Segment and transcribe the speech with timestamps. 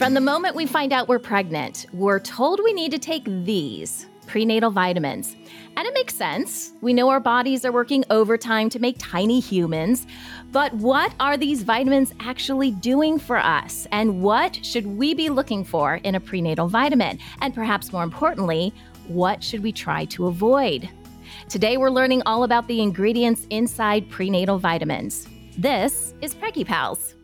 [0.00, 4.06] From the moment we find out we're pregnant, we're told we need to take these
[4.26, 5.36] prenatal vitamins.
[5.76, 6.72] And it makes sense.
[6.80, 10.06] We know our bodies are working overtime to make tiny humans.
[10.52, 13.86] But what are these vitamins actually doing for us?
[13.92, 17.18] And what should we be looking for in a prenatal vitamin?
[17.42, 18.72] And perhaps more importantly,
[19.06, 20.88] what should we try to avoid?
[21.50, 25.28] Today, we're learning all about the ingredients inside prenatal vitamins.
[25.58, 27.16] This is Preggy Pals.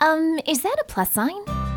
[0.00, 1.63] Um, is that a plus sign?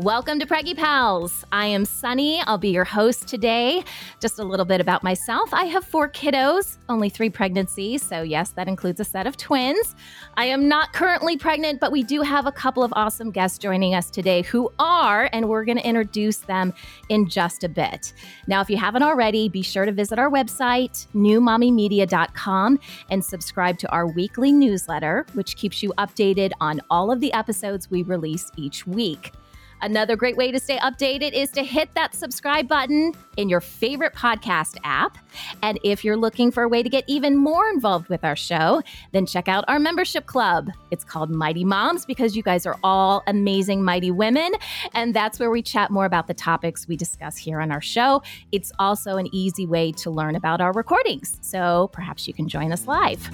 [0.00, 1.44] Welcome to Preggy Pals.
[1.52, 2.40] I am Sunny.
[2.46, 3.84] I'll be your host today.
[4.18, 5.52] Just a little bit about myself.
[5.52, 8.02] I have four kiddos, only three pregnancies.
[8.02, 9.94] So, yes, that includes a set of twins.
[10.38, 13.94] I am not currently pregnant, but we do have a couple of awesome guests joining
[13.94, 16.72] us today who are, and we're going to introduce them
[17.10, 18.14] in just a bit.
[18.46, 23.90] Now, if you haven't already, be sure to visit our website, newmommymedia.com, and subscribe to
[23.90, 28.86] our weekly newsletter, which keeps you updated on all of the episodes we release each
[28.86, 29.34] week.
[29.82, 34.14] Another great way to stay updated is to hit that subscribe button in your favorite
[34.14, 35.16] podcast app.
[35.62, 38.82] And if you're looking for a way to get even more involved with our show,
[39.12, 40.70] then check out our membership club.
[40.90, 44.52] It's called Mighty Moms because you guys are all amazing, mighty women.
[44.92, 48.22] And that's where we chat more about the topics we discuss here on our show.
[48.52, 51.38] It's also an easy way to learn about our recordings.
[51.40, 53.30] So perhaps you can join us live.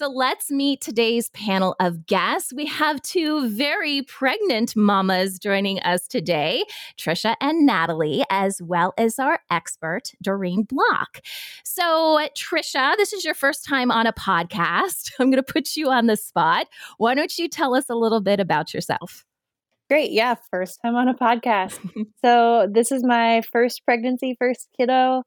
[0.00, 2.54] So let's meet today's panel of guests.
[2.54, 6.64] We have two very pregnant mamas joining us today,
[6.96, 11.20] Trisha and Natalie, as well as our expert, Doreen Block.
[11.64, 15.10] So, Trisha, this is your first time on a podcast.
[15.20, 16.68] I'm going to put you on the spot.
[16.96, 19.26] Why don't you tell us a little bit about yourself?
[19.90, 20.12] Great.
[20.12, 20.36] Yeah.
[20.50, 21.78] First time on a podcast.
[22.24, 25.24] so, this is my first pregnancy, first kiddo.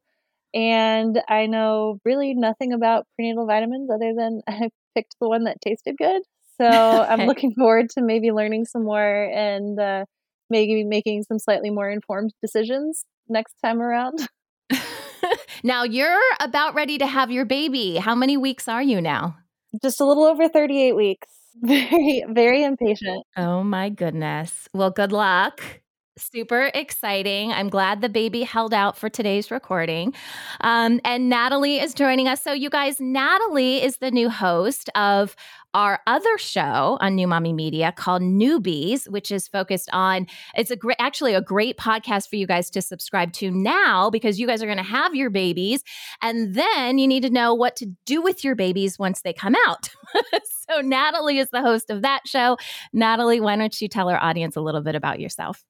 [0.53, 5.61] And I know really nothing about prenatal vitamins other than I picked the one that
[5.61, 6.21] tasted good.
[6.59, 10.05] So I'm looking forward to maybe learning some more and uh,
[10.49, 14.27] maybe making some slightly more informed decisions next time around.
[15.63, 17.95] now you're about ready to have your baby.
[17.95, 19.37] How many weeks are you now?
[19.81, 21.27] Just a little over 38 weeks.
[21.61, 23.25] Very, very impatient.
[23.37, 24.67] Oh my goodness.
[24.73, 25.61] Well, good luck.
[26.15, 27.51] Super exciting.
[27.51, 30.13] I'm glad the baby held out for today's recording.
[30.61, 32.39] Um, and Natalie is joining us.
[32.39, 35.35] So, you guys, Natalie is the new host of
[35.73, 40.75] our other show on New Mommy Media called Newbies, which is focused on it's a
[40.75, 44.61] great actually a great podcast for you guys to subscribe to now because you guys
[44.61, 45.83] are going to have your babies
[46.21, 49.55] and then you need to know what to do with your babies once they come
[49.65, 49.89] out.
[50.69, 52.57] so Natalie is the host of that show.
[52.93, 55.63] Natalie, why don't you tell our audience a little bit about yourself?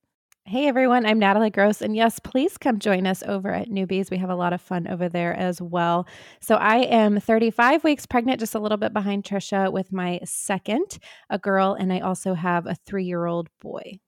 [0.45, 4.11] Hey everyone, I'm Natalie Gross, and yes, please come join us over at Newbies.
[4.11, 6.05] We have a lot of fun over there as well.
[6.41, 10.99] So, I am 35 weeks pregnant, just a little bit behind Trisha, with my second,
[11.29, 13.99] a girl, and I also have a three year old boy.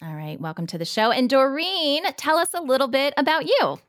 [0.00, 1.10] All right, welcome to the show.
[1.10, 3.80] And Doreen, tell us a little bit about you.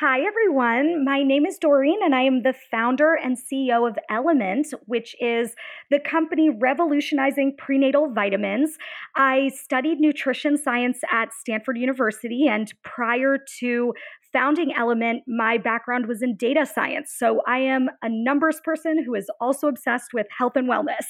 [0.00, 1.04] Hi, everyone.
[1.04, 5.54] My name is Doreen, and I am the founder and CEO of Element, which is
[5.88, 8.76] the company revolutionizing prenatal vitamins.
[9.14, 13.94] I studied nutrition science at Stanford University, and prior to
[14.32, 17.14] founding Element, my background was in data science.
[17.16, 21.06] So I am a numbers person who is also obsessed with health and wellness.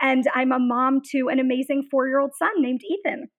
[0.00, 3.30] And I'm a mom to an amazing four year old son named Ethan.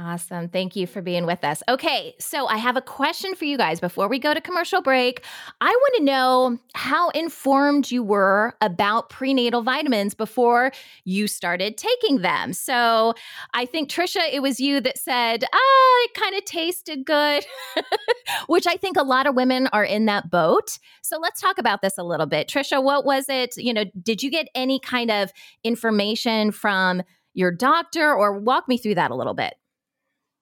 [0.00, 0.48] Awesome.
[0.48, 1.60] Thank you for being with us.
[1.68, 5.24] Okay, so I have a question for you guys before we go to commercial break.
[5.60, 10.70] I want to know how informed you were about prenatal vitamins before
[11.04, 12.52] you started taking them.
[12.52, 13.14] So
[13.54, 17.44] I think, Trisha, it was you that said, ah, it kind of tasted good,
[18.46, 20.78] which I think a lot of women are in that boat.
[21.02, 22.46] So let's talk about this a little bit.
[22.46, 23.56] Trisha, what was it?
[23.56, 25.32] You know, did you get any kind of
[25.64, 27.02] information from
[27.34, 29.54] your doctor or walk me through that a little bit?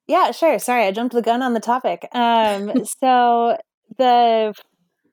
[0.07, 0.59] Yeah, sure.
[0.59, 2.07] Sorry, I jumped the gun on the topic.
[2.13, 3.57] Um, so
[3.99, 4.55] the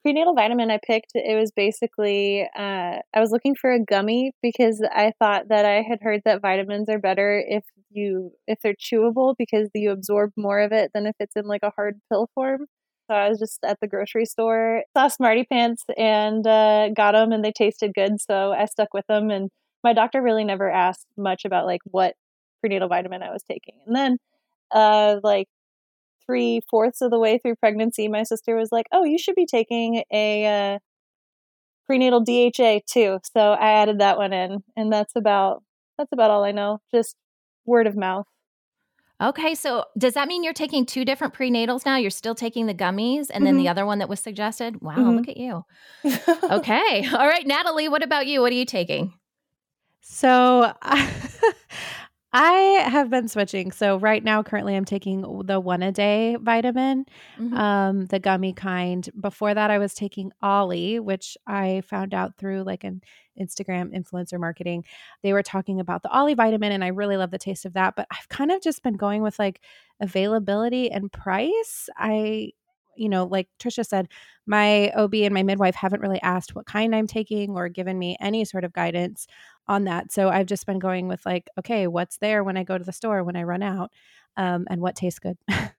[0.03, 4.85] prenatal vitamin I picked, it was basically uh, I was looking for a gummy because
[4.93, 9.35] I thought that I had heard that vitamins are better if you if they're chewable
[9.37, 12.65] because you absorb more of it than if it's in like a hard pill form.
[13.09, 17.31] So I was just at the grocery store, saw Smarty Pants, and uh, got them,
[17.31, 18.21] and they tasted good.
[18.21, 19.29] So I stuck with them.
[19.29, 19.49] And
[19.83, 22.15] my doctor really never asked much about like what
[22.61, 23.75] prenatal vitamin I was taking.
[23.85, 24.17] And then
[24.73, 25.47] uh, like
[26.25, 29.45] three fourths of the way through pregnancy, my sister was like, "Oh, you should be
[29.45, 30.79] taking a uh,
[31.85, 35.63] prenatal DHA too." So I added that one in, and that's about
[35.97, 36.79] that's about all I know.
[36.93, 37.15] Just
[37.65, 38.25] word of mouth.
[39.21, 41.95] Okay, so does that mean you're taking two different prenatals now?
[41.95, 43.63] You're still taking the gummies and then mm-hmm.
[43.63, 44.81] the other one that was suggested?
[44.81, 45.17] Wow, mm-hmm.
[45.17, 45.63] look at you.
[46.51, 47.07] okay.
[47.13, 48.41] All right, Natalie, what about you?
[48.41, 49.13] What are you taking?
[50.01, 51.09] So I
[52.41, 53.71] have been switching.
[53.71, 57.06] So right now, currently, I'm taking the one a day vitamin,
[57.38, 57.53] mm-hmm.
[57.56, 59.07] um, the gummy kind.
[59.19, 63.01] Before that, I was taking OLLY, which I found out through like an
[63.39, 64.85] Instagram influencer marketing.
[65.21, 67.95] They were talking about the OLLY vitamin, and I really love the taste of that.
[67.95, 69.62] But I've kind of just been going with like
[70.00, 71.89] availability and price.
[71.97, 72.53] I
[72.95, 74.07] you know, like Trisha said,
[74.45, 78.18] my OB and my midwife haven't really asked what kind I'm taking or given me
[78.19, 79.27] any sort of guidance
[79.68, 80.12] on that.
[80.12, 82.92] So I've just been going with like, okay, what's there when I go to the
[82.92, 83.92] store when I run out,
[84.38, 85.38] um, and what tastes good.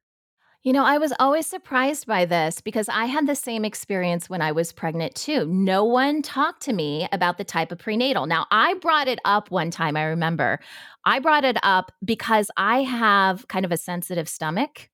[0.64, 4.40] You know, I was always surprised by this because I had the same experience when
[4.40, 5.44] I was pregnant too.
[5.44, 8.24] No one talked to me about the type of prenatal.
[8.24, 10.58] Now, I brought it up one time, I remember.
[11.04, 14.88] I brought it up because I have kind of a sensitive stomach.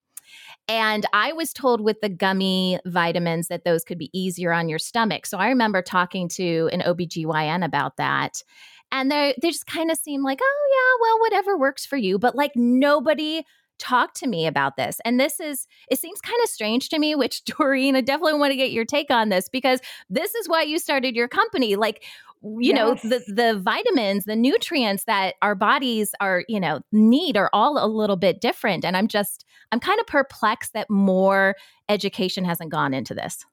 [0.67, 4.81] And I was told with the gummy vitamins that those could be easier on your
[4.81, 5.25] stomach.
[5.25, 8.43] So I remember talking to an OBGYN about that.
[8.93, 12.19] And they they just kind of seem like, oh yeah, well, whatever works for you.
[12.19, 13.45] But like nobody
[13.81, 15.01] talked to me about this.
[15.05, 18.53] And this is, it seems kind of strange to me, which Doreen, I definitely want
[18.53, 21.75] to get your take on this because this is why you started your company.
[21.75, 22.05] Like,
[22.43, 23.05] you yes.
[23.05, 27.85] know the the vitamins the nutrients that our bodies are you know need are all
[27.85, 31.55] a little bit different and i'm just i'm kind of perplexed that more
[31.91, 33.45] education hasn't gone into this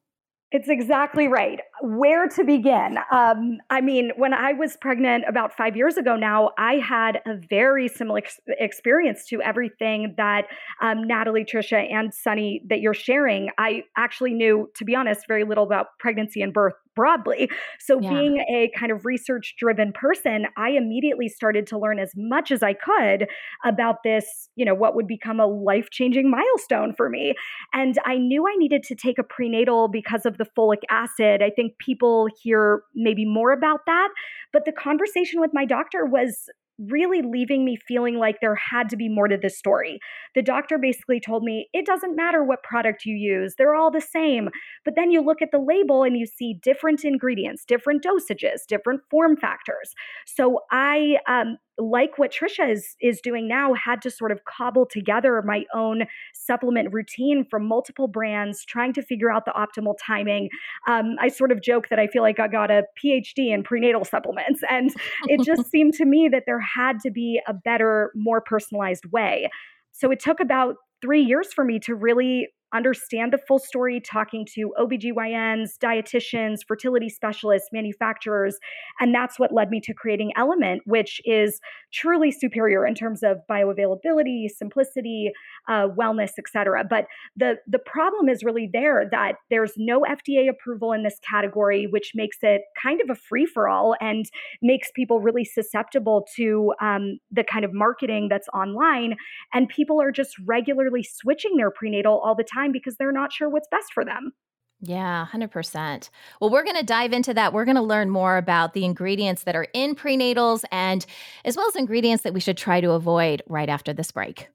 [0.51, 1.60] it's exactly right.
[1.81, 2.97] Where to begin?
[3.12, 7.35] Um, I mean, when I was pregnant about five years ago now, I had a
[7.50, 10.47] very similar ex- experience to everything that
[10.81, 13.50] um, Natalie, Trisha, and Sunny that you're sharing.
[13.57, 17.50] I actually knew, to be honest, very little about pregnancy and birth broadly.
[17.79, 18.09] So, yeah.
[18.09, 22.63] being a kind of research driven person, I immediately started to learn as much as
[22.63, 23.27] I could
[23.63, 27.35] about this, you know, what would become a life changing milestone for me.
[27.71, 31.41] And I knew I needed to take a prenatal because of the folic acid.
[31.41, 34.09] I think people hear maybe more about that.
[34.53, 36.49] But the conversation with my doctor was
[36.79, 39.99] really leaving me feeling like there had to be more to this story.
[40.35, 44.01] The doctor basically told me it doesn't matter what product you use, they're all the
[44.01, 44.49] same.
[44.85, 49.01] But then you look at the label and you see different ingredients, different dosages, different
[49.09, 49.93] form factors.
[50.25, 54.85] So I um, like what Trisha is is doing now, had to sort of cobble
[54.85, 56.03] together my own
[56.33, 60.50] supplement routine from multiple brands, trying to figure out the optimal timing.
[60.88, 64.06] Um, I sort of joke that I feel like I got a PhD in prenatal
[64.06, 64.93] supplements, and
[65.27, 69.50] it just seemed to me that there had to be a better, more personalized way.
[69.91, 74.45] So it took about three years for me to really understand the full story, talking
[74.55, 78.57] to OBGYNs, dietitians, fertility specialists, manufacturers.
[79.00, 81.59] And that's what led me to creating Element, which is
[81.93, 85.31] truly superior in terms of bioavailability, simplicity,
[85.69, 86.83] uh, wellness, etc.
[86.89, 87.05] But
[87.36, 92.12] the, the problem is really there that there's no FDA approval in this category, which
[92.15, 94.25] makes it kind of a free for all and
[94.62, 99.15] makes people really susceptible to um, the kind of marketing that's online.
[99.53, 103.31] And people are just regularly switching their prenatal all the time time because they're not
[103.31, 104.33] sure what's best for them.
[104.79, 106.09] Yeah, 100%.
[106.39, 107.51] Well, we're going to dive into that.
[107.51, 111.05] We're going to learn more about the ingredients that are in prenatals and
[111.45, 114.49] as well as ingredients that we should try to avoid right after this break.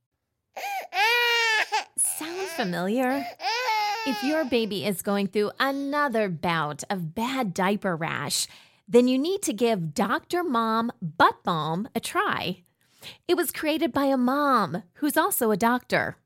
[1.96, 3.26] Sound familiar?
[4.06, 8.46] If your baby is going through another bout of bad diaper rash,
[8.86, 10.44] then you need to give Dr.
[10.44, 12.62] Mom Butt Balm a try.
[13.26, 16.16] It was created by a mom who's also a doctor.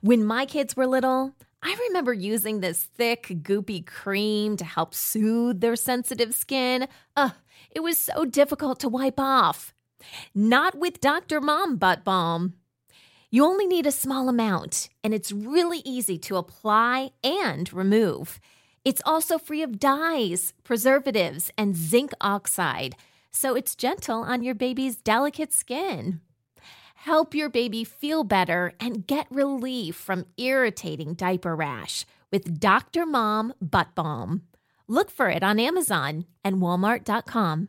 [0.00, 5.60] When my kids were little, I remember using this thick, goopy cream to help soothe
[5.60, 6.88] their sensitive skin.
[7.16, 7.32] Ugh,
[7.70, 9.74] it was so difficult to wipe off.
[10.34, 11.40] Not with Dr.
[11.40, 12.54] Mom Butt Balm.
[13.30, 18.40] You only need a small amount, and it's really easy to apply and remove.
[18.84, 22.96] It's also free of dyes, preservatives, and zinc oxide,
[23.30, 26.20] so it's gentle on your baby's delicate skin.
[27.04, 33.06] Help your baby feel better and get relief from irritating diaper rash with Dr.
[33.06, 34.42] Mom Butt Balm.
[34.86, 37.68] Look for it on Amazon and Walmart.com.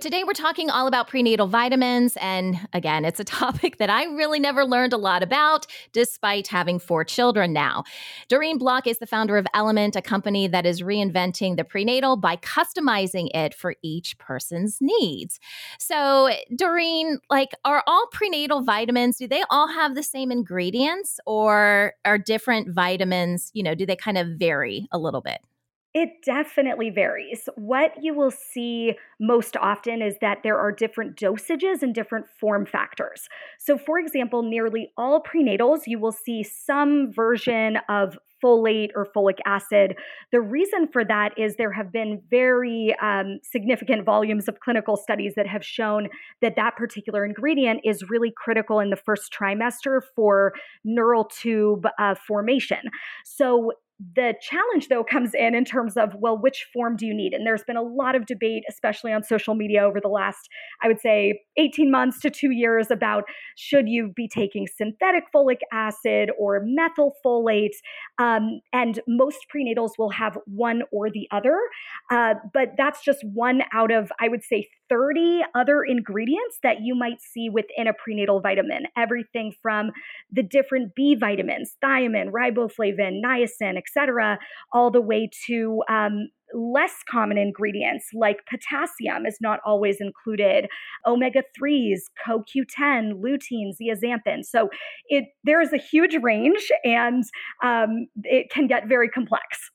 [0.00, 2.16] today we're talking all about prenatal vitamins.
[2.20, 6.78] And again, it's a topic that I really never learned a lot about, despite having
[6.78, 7.84] four children now.
[8.28, 12.36] Doreen Block is the founder of Element, a company that is reinventing the prenatal by
[12.36, 15.40] customizing it for each person's needs.
[15.78, 21.94] So, Doreen, like, are all prenatal vitamins, do they all have the same ingredients or
[22.04, 25.40] are different vitamins, you know, do they kind of vary a little bit?
[25.94, 27.48] It definitely varies.
[27.56, 32.66] What you will see most often is that there are different dosages and different form
[32.66, 33.26] factors.
[33.58, 39.38] So, for example, nearly all prenatals, you will see some version of folate or folic
[39.46, 39.96] acid.
[40.30, 45.32] The reason for that is there have been very um, significant volumes of clinical studies
[45.36, 46.08] that have shown
[46.42, 50.52] that that particular ingredient is really critical in the first trimester for
[50.84, 52.78] neural tube uh, formation.
[53.24, 53.72] So,
[54.14, 57.32] the challenge though comes in in terms of well which form do you need?
[57.32, 60.48] And there's been a lot of debate especially on social media over the last
[60.82, 63.24] i would say 18 months to 2 years about
[63.56, 67.74] should you be taking synthetic folic acid or methylfolate
[68.18, 71.58] um, and most prenatals will have one or the other.
[72.10, 76.94] Uh, but that's just one out of i would say 30 other ingredients that you
[76.94, 79.90] might see within a prenatal vitamin everything from
[80.30, 84.38] the different b vitamins thiamine riboflavin niacin etc.,
[84.72, 90.68] all the way to um, less common ingredients like potassium is not always included,
[91.06, 94.44] omega 3s, CoQ10, lutein, zeaxanthin.
[94.44, 94.70] So
[95.08, 97.24] it there is a huge range and
[97.62, 99.70] um, it can get very complex.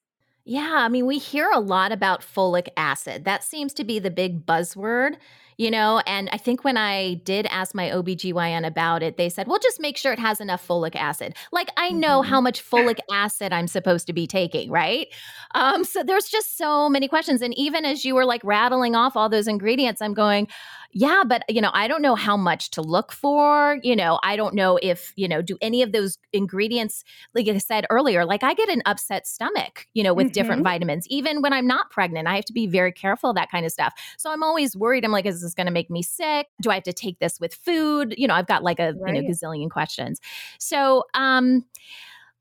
[0.46, 3.24] Yeah, I mean, we hear a lot about folic acid.
[3.24, 5.16] That seems to be the big buzzword
[5.58, 9.48] you know and i think when i did ask my obgyn about it they said
[9.48, 12.30] well just make sure it has enough folic acid like i know mm-hmm.
[12.30, 15.08] how much folic acid i'm supposed to be taking right
[15.56, 19.16] um so there's just so many questions and even as you were like rattling off
[19.16, 20.48] all those ingredients i'm going
[20.94, 23.80] yeah, but you know, I don't know how much to look for.
[23.84, 27.58] You know, I don't know if, you know, do any of those ingredients, like I
[27.58, 30.34] said earlier, like I get an upset stomach, you know, with mm-hmm.
[30.34, 31.08] different vitamins.
[31.10, 33.94] Even when I'm not pregnant, I have to be very careful that kind of stuff.
[34.18, 35.04] So I'm always worried.
[35.04, 36.48] I'm like, is this going to make me sick?
[36.62, 38.14] Do I have to take this with food?
[38.18, 39.16] You know, I've got like a, right.
[39.16, 40.22] you know, gazillion questions.
[40.60, 41.66] So, um,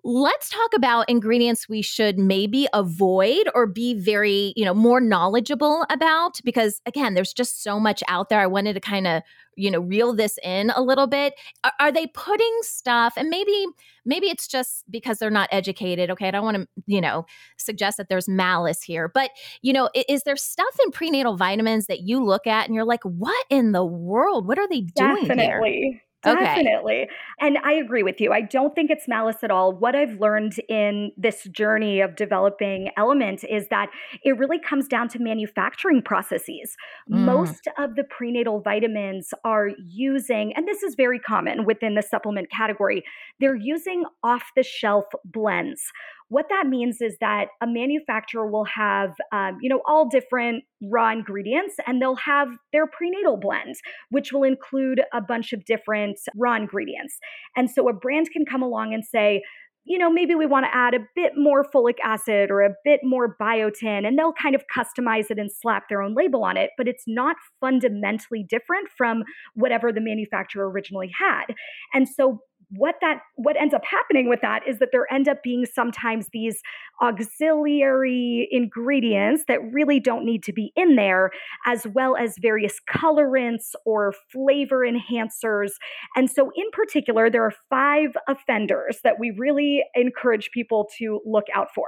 [0.05, 5.87] Let's talk about ingredients we should maybe avoid or be very, you know, more knowledgeable
[5.91, 8.41] about because again, there's just so much out there.
[8.41, 9.23] I wanted to kind of,
[9.57, 11.35] you know, reel this in a little bit.
[11.63, 13.67] Are, are, they putting stuff and maybe
[14.05, 16.11] maybe it's just because they're not educated.
[16.11, 17.25] Okay, I don't want to, you know,
[17.57, 19.31] suggest that there's malice here, but
[19.61, 22.85] you know, is, is there stuff in prenatal vitamins that you look at and you're
[22.85, 24.49] like, "What in the world?
[24.49, 25.81] What are they doing Definitely.
[25.93, 27.03] here?" Definitely.
[27.03, 27.11] Okay.
[27.41, 28.33] And I agree with you.
[28.33, 29.73] I don't think it's malice at all.
[29.73, 33.89] What I've learned in this journey of developing Element is that
[34.25, 36.77] it really comes down to manufacturing processes.
[37.11, 37.25] Mm.
[37.25, 42.51] Most of the prenatal vitamins are using, and this is very common within the supplement
[42.51, 43.03] category,
[43.41, 45.93] they're using off the shelf blends
[46.33, 51.13] what that means is that a manufacturer will have, um, you know, all different raw
[51.13, 53.75] ingredients, and they'll have their prenatal blend,
[54.09, 57.19] which will include a bunch of different raw ingredients.
[57.55, 59.43] And so a brand can come along and say,
[59.85, 63.01] you know, maybe we want to add a bit more folic acid or a bit
[63.03, 66.71] more biotin, and they'll kind of customize it and slap their own label on it,
[66.79, 69.23] but it's not fundamentally different from
[69.55, 71.55] whatever the manufacturer originally had.
[71.93, 72.41] And so
[72.77, 76.29] what that what ends up happening with that is that there end up being sometimes
[76.33, 76.63] these
[77.03, 81.31] auxiliary ingredients that really don't need to be in there
[81.67, 85.73] as well as various colorants or flavor enhancers.
[86.17, 91.47] And so in particular there are five offenders that we really encourage people to look
[91.55, 91.87] out for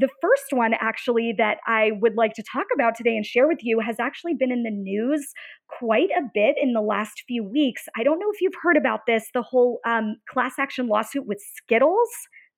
[0.00, 3.58] the first one actually that i would like to talk about today and share with
[3.62, 5.32] you has actually been in the news
[5.78, 9.00] quite a bit in the last few weeks i don't know if you've heard about
[9.06, 12.08] this the whole um, class action lawsuit with Skittles,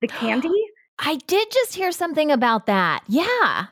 [0.00, 0.50] the candy.
[0.98, 3.02] I did just hear something about that.
[3.08, 3.66] Yeah.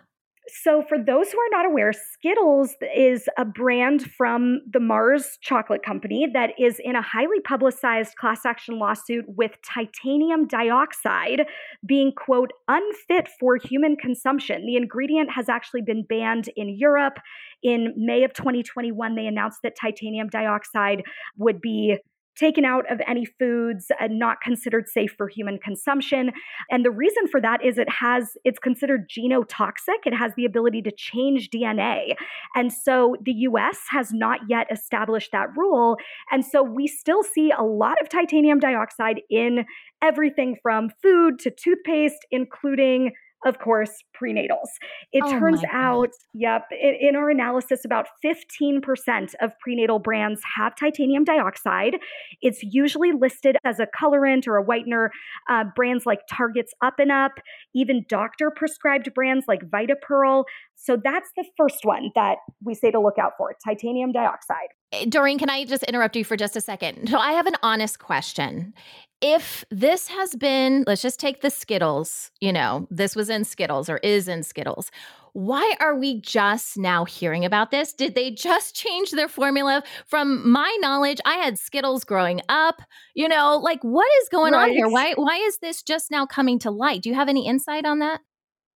[0.52, 5.82] So, for those who are not aware, Skittles is a brand from the Mars Chocolate
[5.82, 11.46] Company that is in a highly publicized class action lawsuit with titanium dioxide
[11.86, 14.66] being, quote, unfit for human consumption.
[14.66, 17.18] The ingredient has actually been banned in Europe.
[17.62, 21.02] In May of 2021, they announced that titanium dioxide
[21.36, 21.98] would be
[22.36, 26.30] taken out of any foods and not considered safe for human consumption.
[26.70, 30.06] And the reason for that is it has it's considered genotoxic.
[30.06, 32.14] It has the ability to change DNA.
[32.54, 35.96] And so the US has not yet established that rule.
[36.30, 39.64] And so we still see a lot of titanium dioxide in
[40.02, 43.12] everything from food to toothpaste, including
[43.44, 44.68] of course, prenatals.
[45.12, 50.74] It oh turns out, yep, in, in, our analysis, about 15% of prenatal brands have
[50.76, 51.96] titanium dioxide.
[52.42, 55.08] It's usually listed as a colorant or a whitener.
[55.48, 57.32] Uh, brands like Target's Up and Up,
[57.74, 60.44] even doctor prescribed brands like VitaPearl.
[60.76, 64.68] So that's the first one that we say to look out for titanium dioxide.
[64.92, 67.08] Eh, Doreen, can I just interrupt you for just a second?
[67.08, 68.74] So I have an honest question
[69.20, 73.88] if this has been, let's just take the Skittles, you know, this was in Skittles
[73.88, 74.90] or is in Skittles.
[75.32, 77.92] Why are we just now hearing about this?
[77.92, 79.82] Did they just change their formula?
[80.06, 82.82] From my knowledge, I had Skittles growing up.
[83.14, 84.64] You know, like what is going right.
[84.64, 84.88] on here?
[84.88, 87.02] Why why is this just now coming to light?
[87.02, 88.20] Do you have any insight on that?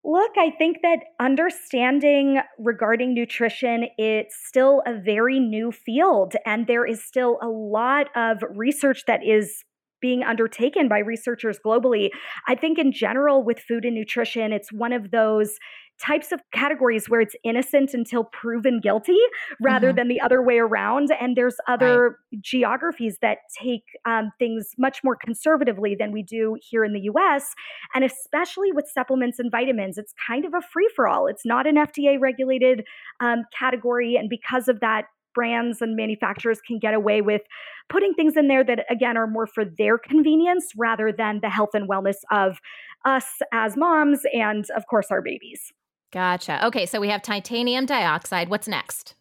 [0.05, 6.85] Look, I think that understanding regarding nutrition, it's still a very new field, and there
[6.85, 9.63] is still a lot of research that is
[10.01, 12.09] being undertaken by researchers globally.
[12.49, 15.57] I think, in general, with food and nutrition, it's one of those
[15.99, 19.17] types of categories where it's innocent until proven guilty
[19.61, 19.97] rather mm-hmm.
[19.97, 21.09] than the other way around.
[21.19, 22.41] And there's other right.
[22.41, 27.53] geographies that take um, things much more conservatively than we do here in the US.
[27.93, 31.27] And especially with supplements and vitamins, it's kind of a free for all.
[31.27, 32.85] It's not an FDA regulated
[33.19, 34.15] um, category.
[34.15, 37.41] And because of that, brands and manufacturers can get away with
[37.89, 41.71] putting things in there that, again, are more for their convenience rather than the health
[41.73, 42.59] and wellness of
[43.05, 45.73] us as moms and, of course, our babies.
[46.13, 46.63] Gotcha.
[46.67, 48.47] Okay, so we have titanium dioxide.
[48.47, 49.15] What's next?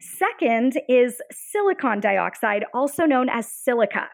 [0.00, 4.08] Second is silicon dioxide, also known as silica.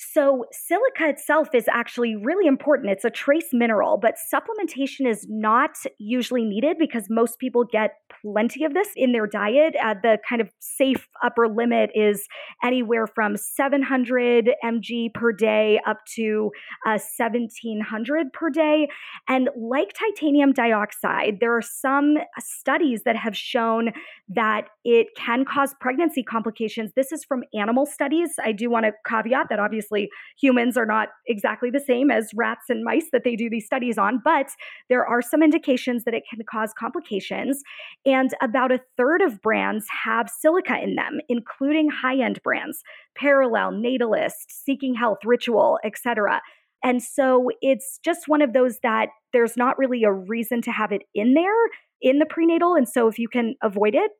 [0.00, 2.90] So, silica itself is actually really important.
[2.90, 8.62] It's a trace mineral, but supplementation is not usually needed because most people get plenty
[8.62, 9.74] of this in their diet.
[9.82, 12.28] Uh, the kind of safe upper limit is
[12.62, 16.52] anywhere from 700 mg per day up to
[16.86, 18.88] uh, 1700 per day.
[19.28, 23.90] And like titanium dioxide, there are some studies that have shown
[24.28, 26.92] that it can cause pregnancy complications.
[26.94, 28.30] This is from animal studies.
[28.44, 32.30] I do want to caveat that obviously obviously humans are not exactly the same as
[32.34, 34.48] rats and mice that they do these studies on, but
[34.88, 37.62] there are some indications that it can cause complications.
[38.06, 42.82] And about a third of brands have silica in them, including high end brands,
[43.18, 46.40] Perelel, Natalist, Seeking Health, Ritual, etc.
[46.82, 50.92] And so it's just one of those that there's not really a reason to have
[50.92, 51.52] it in there
[52.00, 52.74] in the prenatal.
[52.74, 54.12] And so if you can avoid it,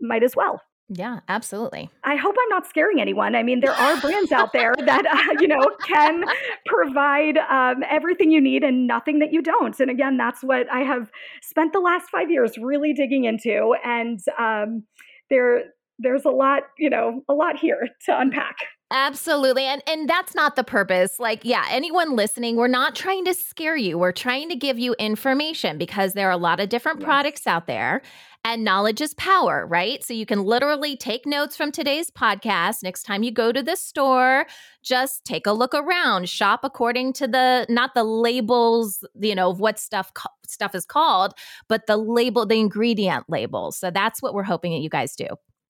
[0.00, 0.60] might as well.
[0.88, 1.90] Yeah, absolutely.
[2.04, 3.34] I hope I'm not scaring anyone.
[3.34, 6.22] I mean, there are brands out there that, uh, you know, can
[6.66, 9.78] provide um, everything you need and nothing that you don't.
[9.80, 11.10] And again, that's what I have
[11.42, 13.74] spent the last five years really digging into.
[13.84, 14.84] And um,
[15.28, 15.64] there,
[15.98, 18.56] there's a lot, you know, a lot here to unpack.
[18.92, 19.64] Absolutely.
[19.64, 21.18] And and that's not the purpose.
[21.18, 23.98] Like, yeah, anyone listening, we're not trying to scare you.
[23.98, 27.06] We're trying to give you information because there are a lot of different yes.
[27.06, 28.00] products out there
[28.44, 30.04] and knowledge is power, right?
[30.04, 32.84] So you can literally take notes from today's podcast.
[32.84, 34.46] Next time you go to the store,
[34.84, 39.58] just take a look around, shop according to the not the labels, you know, of
[39.58, 40.12] what stuff
[40.46, 41.34] stuff is called,
[41.68, 43.76] but the label, the ingredient labels.
[43.76, 45.26] So that's what we're hoping that you guys do.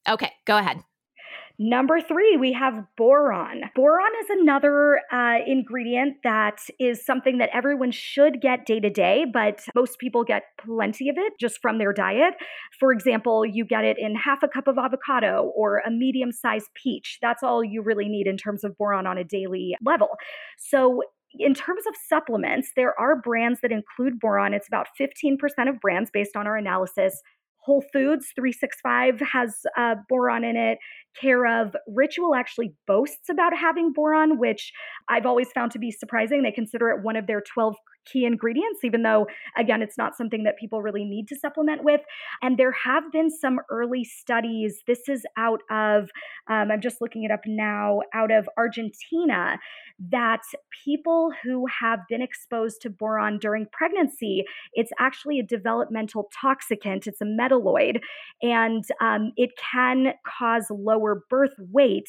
[0.07, 0.83] Okay, go ahead.
[1.59, 3.63] Number three, we have boron.
[3.75, 9.25] Boron is another uh, ingredient that is something that everyone should get day to day,
[9.33, 12.35] but most people get plenty of it just from their diet.
[12.79, 16.69] For example, you get it in half a cup of avocado or a medium sized
[16.75, 17.19] peach.
[17.23, 20.11] That's all you really need in terms of boron on a daily level.
[20.59, 21.03] So,
[21.39, 24.55] in terms of supplements, there are brands that include boron.
[24.55, 25.37] It's about 15%
[25.69, 27.21] of brands based on our analysis.
[27.67, 30.79] Whole Foods 365 has uh, boron in it.
[31.21, 34.73] Care of Ritual actually boasts about having boron, which
[35.09, 36.45] I've always found to be surprising.
[36.45, 37.75] They consider it one of their 12
[38.11, 42.01] key ingredients, even though, again, it's not something that people really need to supplement with.
[42.43, 44.83] And there have been some early studies.
[44.87, 46.11] This is out of,
[46.49, 49.59] um, I'm just looking it up now, out of Argentina,
[50.11, 50.43] that
[50.85, 57.21] people who have been exposed to boron during pregnancy, it's actually a developmental toxicant, it's
[57.21, 58.01] a metalloid,
[58.43, 62.09] and um, it can cause lower birth weight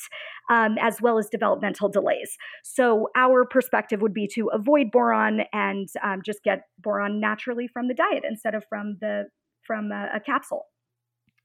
[0.50, 2.38] um, as well as developmental delays.
[2.64, 7.88] So, our perspective would be to avoid boron and um, just get boron naturally from
[7.88, 9.26] the diet instead of from the
[9.66, 10.66] from a, a capsule.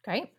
[0.04, 0.30] Great.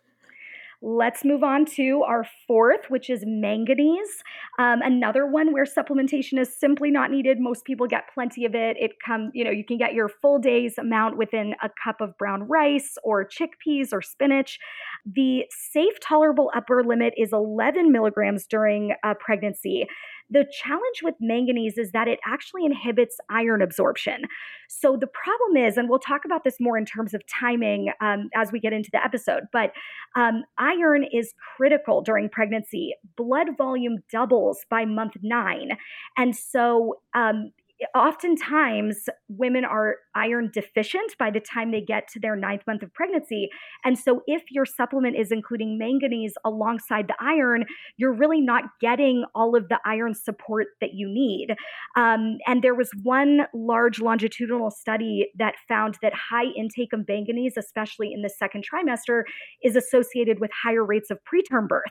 [0.85, 4.21] Let's move on to our fourth, which is manganese.
[4.59, 7.39] Um, another one where supplementation is simply not needed.
[7.39, 8.75] Most people get plenty of it.
[8.77, 12.17] It comes, you know, you can get your full day's amount within a cup of
[12.17, 14.59] brown rice or chickpeas or spinach.
[15.05, 19.87] The safe tolerable upper limit is 11 milligrams during a pregnancy.
[20.29, 24.23] The challenge with manganese is that it actually inhibits iron absorption.
[24.69, 28.29] So the problem is, and we'll talk about this more in terms of timing um,
[28.35, 29.71] as we get into the episode, but
[30.15, 32.93] um, iron is critical during pregnancy.
[33.15, 35.77] Blood volume doubles by month nine.
[36.17, 37.51] And so um,
[37.95, 42.93] oftentimes women are iron deficient by the time they get to their ninth month of
[42.93, 43.49] pregnancy.
[43.83, 47.65] And so, if your supplement is including manganese alongside the iron,
[47.97, 51.55] you're really not getting all of the iron support that you need.
[51.95, 57.53] Um, and there was one large longitudinal study that found that high intake of manganese,
[57.57, 59.23] especially in the second trimester,
[59.63, 61.83] is associated with higher rates of preterm birth.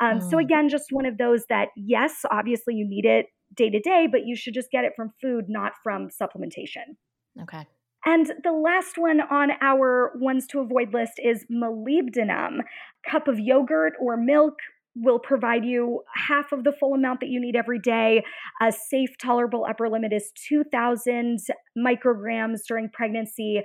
[0.00, 0.30] Um, mm.
[0.30, 4.06] So, again, just one of those that, yes, obviously you need it day to day,
[4.10, 6.96] but you should just get it from food, not from supplementation.
[7.42, 7.66] Okay.
[8.06, 12.60] And the last one on our ones to avoid list is molybdenum.
[12.60, 14.54] A cup of yogurt or milk
[14.96, 18.22] will provide you half of the full amount that you need every day.
[18.62, 21.40] A safe, tolerable upper limit is 2,000
[21.76, 23.62] micrograms during pregnancy.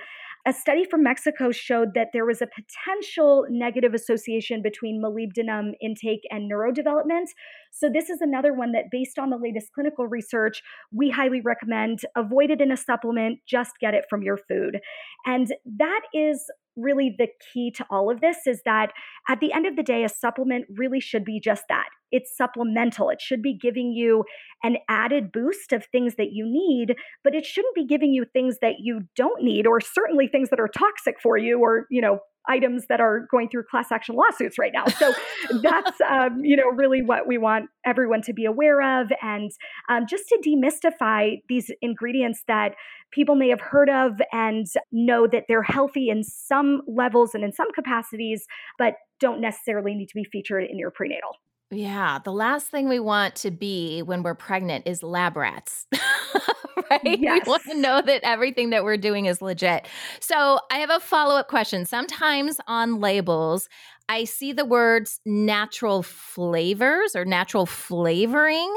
[0.48, 6.22] A study from Mexico showed that there was a potential negative association between molybdenum intake
[6.32, 7.28] and neurodevelopment.
[7.72, 12.00] So, this is another one that, based on the latest clinical research, we highly recommend
[12.16, 14.80] avoid it in a supplement, just get it from your food.
[15.26, 18.92] And that is really the key to all of this is that
[19.28, 21.88] at the end of the day, a supplement really should be just that.
[22.12, 23.10] It's supplemental.
[23.10, 24.24] It should be giving you
[24.64, 28.58] an added boost of things that you need, but it shouldn't be giving you things
[28.62, 32.20] that you don't need, or certainly things that are toxic for you, or, you know,
[32.50, 34.86] items that are going through class action lawsuits right now.
[34.88, 35.14] So
[35.62, 39.52] that's um, you know really what we want everyone to be aware of, and
[39.88, 42.74] um, just to demystify these ingredients that
[43.12, 47.52] people may have heard of and know that they're healthy in some levels and in
[47.52, 48.46] some capacities,
[48.78, 51.38] but don't necessarily need to be featured in your prenatal.
[51.72, 55.86] Yeah, the last thing we want to be when we're pregnant is lab rats.
[57.04, 57.20] right?
[57.20, 57.46] Yes.
[57.46, 59.88] We want to know that everything that we're doing is legit.
[60.20, 61.86] So, I have a follow up question.
[61.86, 63.70] Sometimes on labels,
[64.08, 68.74] I see the words natural flavors or natural flavoring.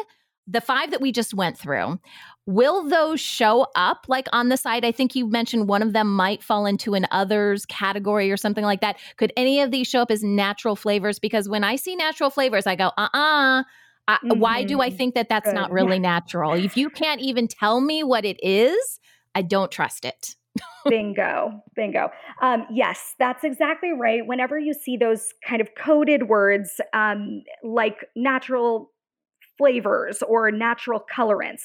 [0.48, 1.98] The five that we just went through,
[2.46, 4.84] Will those show up like on the side?
[4.84, 8.64] I think you mentioned one of them might fall into an others category or something
[8.64, 8.98] like that.
[9.16, 11.20] Could any of these show up as natural flavors?
[11.20, 13.62] Because when I see natural flavors, I go, uh uh-uh, uh.
[14.08, 14.38] Mm-hmm.
[14.38, 14.96] Why do I mm-hmm.
[14.96, 15.54] think that that's Good.
[15.54, 16.02] not really yeah.
[16.02, 16.52] natural?
[16.52, 18.98] If you can't even tell me what it is,
[19.34, 20.36] I don't trust it.
[20.86, 22.10] bingo bingo
[22.42, 28.04] um, yes that's exactly right whenever you see those kind of coded words um, like
[28.16, 28.90] natural
[29.56, 31.62] flavors or natural colorants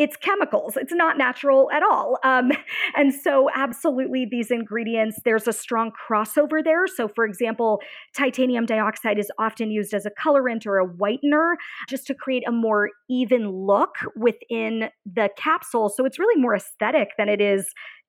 [0.00, 0.78] it's chemicals.
[0.78, 2.18] It's not natural at all.
[2.24, 2.52] Um,
[2.96, 6.86] and so, absolutely, these ingredients, there's a strong crossover there.
[6.86, 7.80] So, for example,
[8.16, 12.50] titanium dioxide is often used as a colorant or a whitener just to create a
[12.50, 15.90] more even look within the capsule.
[15.90, 17.66] So, it's really more aesthetic than it is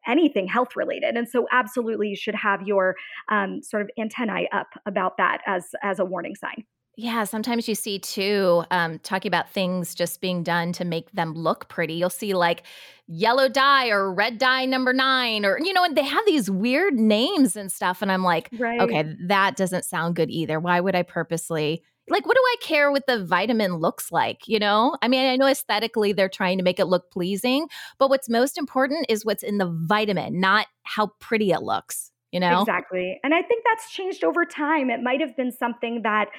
[0.08, 2.96] anything health related and so absolutely you should have your
[3.30, 6.66] um, sort of antennae up about that as as a warning sign
[6.98, 11.34] yeah, sometimes you see too, um, talking about things just being done to make them
[11.34, 11.94] look pretty.
[11.94, 12.64] You'll see like
[13.08, 16.94] yellow dye or red dye number nine, or, you know, and they have these weird
[16.96, 18.02] names and stuff.
[18.02, 18.82] And I'm like, right.
[18.82, 20.60] okay, that doesn't sound good either.
[20.60, 24.60] Why would I purposely like what do I care what the vitamin looks like, you
[24.60, 24.98] know?
[25.02, 27.68] I mean, I know aesthetically they're trying to make it look pleasing,
[28.00, 32.40] but what's most important is what's in the vitamin, not how pretty it looks, you
[32.40, 32.62] know?
[32.62, 33.20] Exactly.
[33.24, 34.90] And I think that's changed over time.
[34.90, 36.30] It might have been something that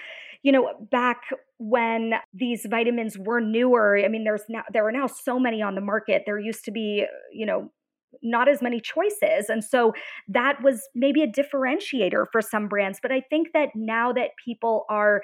[0.43, 1.23] you know, back
[1.59, 5.77] when these vitamins were newer, I mean, there's now there are now so many on
[5.77, 6.25] the market.
[6.27, 7.71] There used to be, you know,
[8.23, 9.49] not as many choices.
[9.49, 9.93] And so
[10.29, 12.99] that was maybe a differentiator for some brands.
[13.01, 15.23] But I think that now that people are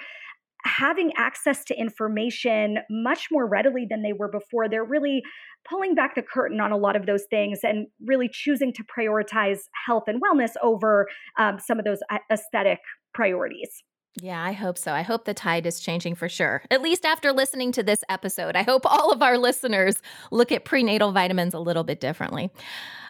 [0.64, 5.22] having access to information much more readily than they were before, they're really
[5.68, 9.60] pulling back the curtain on a lot of those things and really choosing to prioritize
[9.86, 11.06] health and wellness over
[11.38, 12.80] um, some of those aesthetic
[13.14, 13.82] priorities.
[14.20, 14.92] Yeah, I hope so.
[14.92, 16.62] I hope the tide is changing for sure.
[16.70, 20.64] At least after listening to this episode, I hope all of our listeners look at
[20.64, 22.50] prenatal vitamins a little bit differently.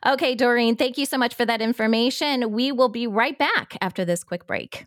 [0.07, 2.53] Okay, Doreen, thank you so much for that information.
[2.53, 4.87] We will be right back after this quick break.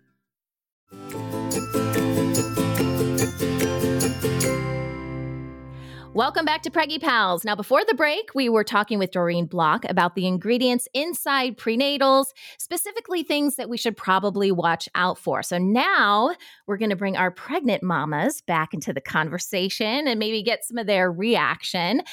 [6.21, 7.43] Welcome back to Preggy Pals.
[7.43, 12.25] Now, before the break, we were talking with Doreen Block about the ingredients inside prenatals,
[12.59, 15.41] specifically things that we should probably watch out for.
[15.41, 16.35] So now
[16.67, 20.77] we're going to bring our pregnant mamas back into the conversation and maybe get some
[20.77, 22.03] of their reaction.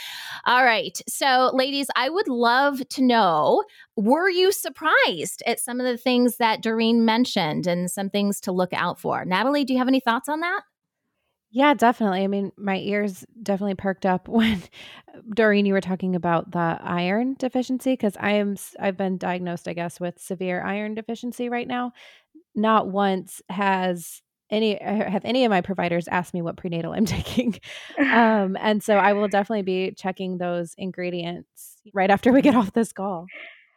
[0.46, 0.98] All right.
[1.06, 3.62] So, ladies, I would love to know
[3.94, 8.52] were you surprised at some of the things that Doreen mentioned and some things to
[8.52, 9.26] look out for?
[9.26, 10.62] Natalie, do you have any thoughts on that?
[11.50, 12.22] Yeah, definitely.
[12.24, 14.62] I mean, my ears definitely perked up when
[15.34, 19.72] Doreen you were talking about the iron deficiency because I am I've been diagnosed, I
[19.72, 21.92] guess, with severe iron deficiency right now.
[22.54, 27.56] Not once has any have any of my providers asked me what prenatal I'm taking.
[28.10, 32.72] Um, and so I will definitely be checking those ingredients right after we get off
[32.74, 33.30] this call.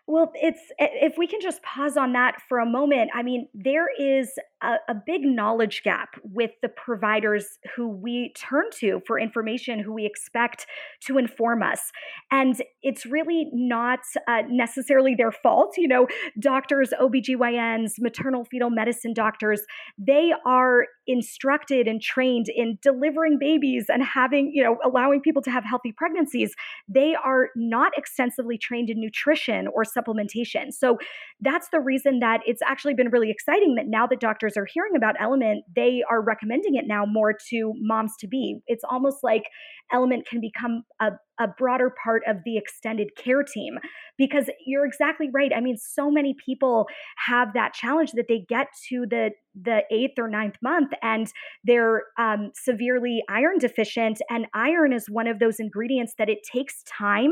[0.08, 3.12] Well, it's if we can just pause on that for a moment.
[3.14, 8.66] I mean, there is a, a, big knowledge gap with the providers who we turn
[8.72, 10.68] to for information, who we expect
[11.02, 11.92] to inform us.
[12.30, 15.76] And it's really not uh, necessarily their fault.
[15.78, 16.08] You know,
[16.40, 19.62] doctors, OBGYNs, maternal fetal medicine doctors,
[19.98, 25.52] they are instructed and trained in delivering babies and having, you know, allowing people to
[25.52, 26.54] have healthy pregnancies.
[26.88, 30.72] They are not extensively trained in nutrition or supplementation.
[30.72, 31.00] So
[31.40, 34.96] that's the reason that it's actually been really exciting that now that doctors are hearing
[34.96, 38.60] about Element, they are recommending it now more to moms to be.
[38.68, 39.44] It's almost like
[39.92, 41.12] Element can become a,
[41.42, 43.80] a broader part of the extended care team
[44.18, 45.52] because you're exactly right.
[45.56, 46.88] I mean, so many people
[47.28, 51.28] have that challenge that they get to the the eighth or ninth month and
[51.64, 54.22] they're um, severely iron deficient.
[54.30, 57.32] And iron is one of those ingredients that it takes time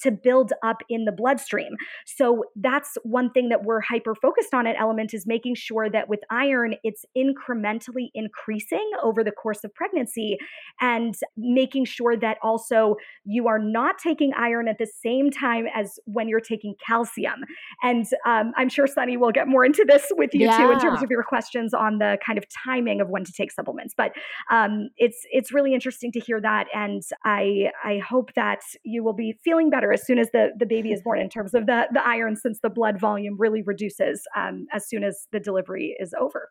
[0.00, 1.76] to build up in the bloodstream.
[2.06, 6.08] So that's one thing that we're hyper focused on at Element is making sure that
[6.08, 10.38] with iron, it's incrementally increasing over the course of pregnancy
[10.80, 15.98] and making sure that also you are not taking iron at the same time as
[16.04, 17.40] when you're taking calcium.
[17.82, 20.58] And um, I'm sure Sunny will get more into this with you yeah.
[20.58, 23.50] too in terms of your questions on the kind of timing of when to take
[23.50, 23.92] supplements.
[23.96, 24.12] But
[24.52, 29.12] um, it's it's really interesting to hear that, and I I hope that you will
[29.12, 31.88] be feeling better as soon as the the baby is born in terms of the
[31.92, 36.14] the iron, since the blood volume really reduces um, as soon as the delivery is
[36.20, 36.50] over.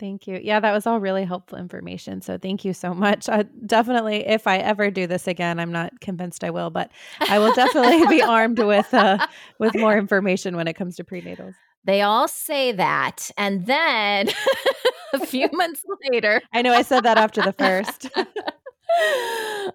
[0.00, 0.40] Thank you.
[0.42, 2.20] Yeah, that was all really helpful information.
[2.20, 3.28] So thank you so much.
[3.28, 7.38] I definitely, if I ever do this again, I'm not convinced I will, but I
[7.38, 9.24] will definitely be armed with uh,
[9.60, 11.54] with more information when it comes to prenatals.
[11.84, 14.30] They all say that, and then
[15.14, 18.10] a few months later, I know I said that after the first.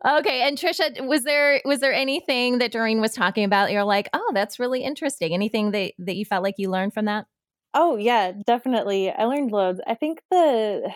[0.06, 3.72] okay, and Trisha, was there was there anything that Doreen was talking about?
[3.72, 5.34] You're like, oh, that's really interesting.
[5.34, 7.26] Anything that that you felt like you learned from that?
[7.74, 9.12] Oh yeah, definitely.
[9.12, 9.80] I learned loads.
[9.88, 10.92] I think the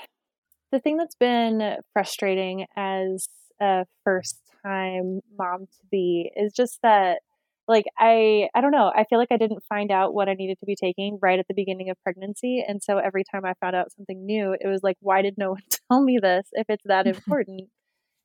[0.72, 3.30] the thing that's been frustrating as
[3.62, 7.22] a first time mom to be is just that
[7.68, 10.60] like I I don't know, I feel like I didn't find out what I needed
[10.62, 13.76] to be taking right at the beginning of pregnancy and so every time I found
[13.76, 16.84] out something new, it was like why did no one tell me this if it's
[16.88, 17.70] that important?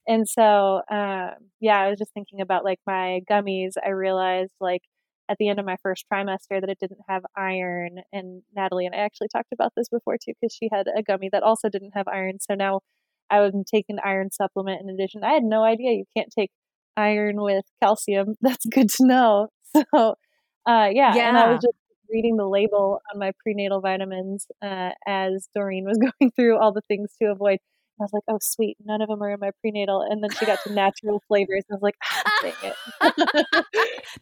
[0.07, 1.31] and so um
[1.61, 3.73] yeah, I was just thinking about like my gummies.
[3.85, 4.83] I realized like
[5.29, 7.99] at the end of my first trimester that it didn't have iron.
[8.13, 11.29] And Natalie and I actually talked about this before too, because she had a gummy
[11.33, 12.39] that also didn't have iron.
[12.41, 12.81] So now
[13.31, 15.25] I was taking iron supplement in addition.
[15.25, 16.51] I had no idea you can't take
[16.97, 18.35] iron with calcium.
[18.41, 19.49] That's good to know.
[19.95, 20.15] So,
[20.67, 21.15] uh, yeah.
[21.15, 21.29] yeah.
[21.29, 21.77] And I was just
[22.11, 26.81] reading the label on my prenatal vitamins uh, as Doreen was going through all the
[26.89, 27.59] things to avoid.
[28.01, 28.77] I was like, oh, sweet.
[28.85, 30.03] None of them are in my prenatal.
[30.09, 31.65] And then she got to natural flavors.
[31.71, 32.75] I was like, ah, dang it.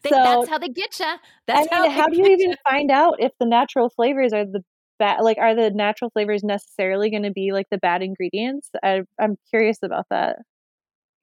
[0.03, 1.13] so, that's how they get you.
[1.47, 4.45] That's I mean, how, how do you even find out if the natural flavors are
[4.45, 4.61] the
[4.99, 5.21] bad?
[5.21, 8.69] Like, are the natural flavors necessarily going to be like the bad ingredients?
[8.83, 10.37] I, I'm curious about that.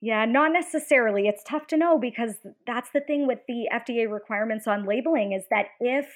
[0.00, 1.28] Yeah, not necessarily.
[1.28, 2.34] It's tough to know because
[2.66, 6.06] that's the thing with the FDA requirements on labeling is that if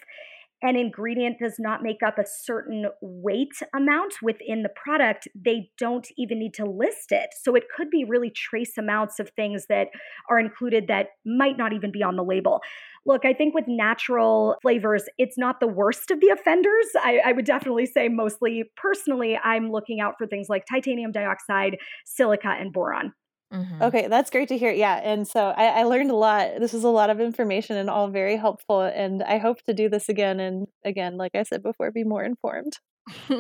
[0.62, 6.08] an ingredient does not make up a certain weight amount within the product, they don't
[6.16, 7.30] even need to list it.
[7.40, 9.88] So it could be really trace amounts of things that
[10.28, 12.60] are included that might not even be on the label.
[13.06, 16.86] Look, I think with natural flavors, it's not the worst of the offenders.
[16.96, 21.78] I, I would definitely say, mostly personally, I'm looking out for things like titanium dioxide,
[22.04, 23.12] silica, and boron.
[23.52, 23.82] Mm-hmm.
[23.82, 24.70] Okay, that's great to hear.
[24.70, 24.96] Yeah.
[24.96, 26.58] And so I, I, learned a lot.
[26.58, 28.82] This was a lot of information and all very helpful.
[28.82, 30.38] And I hope to do this again.
[30.38, 32.74] And again, like I said before, be more informed.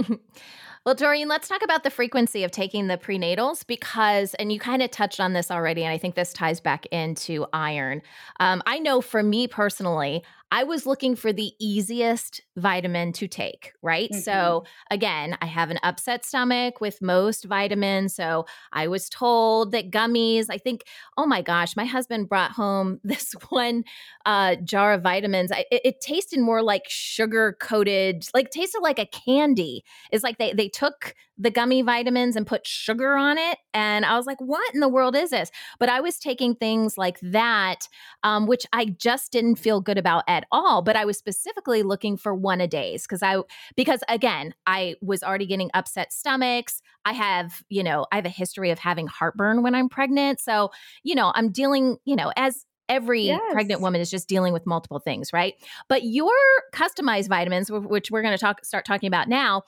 [0.86, 4.82] well, Doreen, let's talk about the frequency of taking the prenatals because, and you kind
[4.82, 8.00] of touched on this already, and I think this ties back into iron.
[8.40, 13.72] Um, I know for me personally, I was looking for the easiest vitamin to take,
[13.82, 14.10] right?
[14.10, 14.20] Mm-hmm.
[14.20, 18.14] So, again, I have an upset stomach with most vitamins.
[18.14, 20.84] So, I was told that gummies, I think,
[21.16, 23.84] oh my gosh, my husband brought home this one
[24.24, 25.52] uh, jar of vitamins.
[25.52, 29.84] I, it, it tasted more like sugar coated, like tasted like a candy.
[30.10, 33.58] It's like they, they took the gummy vitamins and put sugar on it.
[33.72, 35.50] And I was like, what in the world is this?
[35.78, 37.88] But I was taking things like that,
[38.24, 40.82] um, which I just didn't feel good about at all.
[40.82, 43.42] But I was specifically looking for one a days because I,
[43.76, 46.80] because again, I was already getting upset stomachs.
[47.04, 50.40] I have, you know, I have a history of having heartburn when I'm pregnant.
[50.40, 50.70] So,
[51.02, 53.40] you know, I'm dealing, you know, as every yes.
[53.52, 55.54] pregnant woman is just dealing with multiple things, right?
[55.88, 56.32] But your
[56.72, 59.62] customized vitamins, which we're going to talk start talking about now,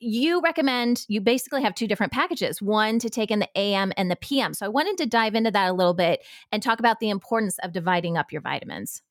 [0.00, 4.10] you recommend you basically have two different packages, one to take in the AM and
[4.10, 4.54] the PM.
[4.54, 6.20] So I wanted to dive into that a little bit
[6.52, 9.02] and talk about the importance of dividing up your vitamins.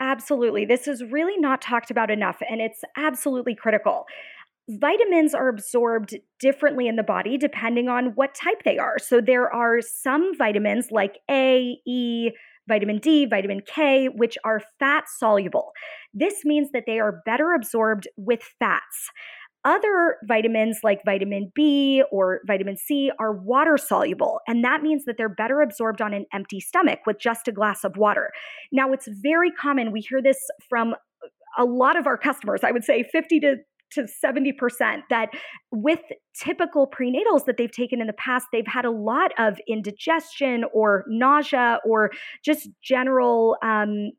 [0.00, 0.64] Absolutely.
[0.64, 4.04] This is really not talked about enough and it's absolutely critical.
[4.68, 8.98] Vitamins are absorbed differently in the body depending on what type they are.
[8.98, 12.30] So there are some vitamins like A, E,
[12.68, 15.72] vitamin D, vitamin K, which are fat soluble.
[16.14, 19.10] This means that they are better absorbed with fats.
[19.64, 25.16] Other vitamins like vitamin B or vitamin C are water soluble, and that means that
[25.16, 28.32] they're better absorbed on an empty stomach with just a glass of water.
[28.72, 30.94] Now, it's very common, we hear this from
[31.58, 33.56] a lot of our customers, I would say 50 to
[33.92, 35.28] to 70% that
[35.70, 36.00] with
[36.34, 41.04] typical prenatals that they've taken in the past, they've had a lot of indigestion or
[41.08, 42.10] nausea or
[42.44, 44.12] just general um,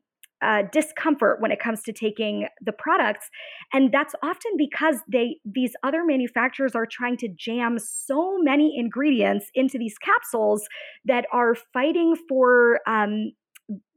[0.44, 3.30] uh, discomfort when it comes to taking the products.
[3.72, 9.46] And that's often because they these other manufacturers are trying to jam so many ingredients
[9.54, 10.66] into these capsules
[11.06, 13.32] that are fighting for um,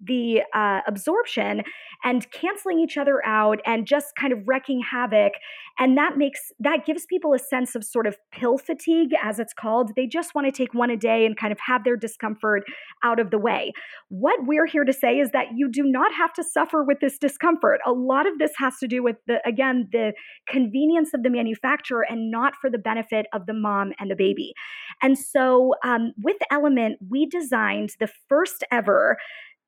[0.02, 1.64] the uh, absorption
[2.04, 5.34] and canceling each other out and just kind of wrecking havoc
[5.80, 9.54] and that makes that gives people a sense of sort of pill fatigue as it's
[9.54, 9.92] called.
[9.96, 12.64] They just want to take one a day and kind of have their discomfort
[13.04, 13.74] out of the way.
[14.10, 17.18] What we're here to say is that you do not have to suffer with this
[17.20, 17.80] discomfort.
[17.86, 20.14] A lot of this has to do with the again the
[20.48, 24.54] convenience of the manufacturer and not for the benefit of the mom and the baby.
[25.02, 29.18] And so um, with element we designed the first ever